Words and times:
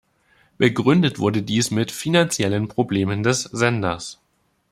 Begründet 0.57 1.19
wurde 1.19 1.43
dies 1.43 1.69
mit 1.69 1.91
finanziellen 1.91 2.67
Problemen 2.67 3.21
des 3.21 3.43
Senders. 3.43 4.19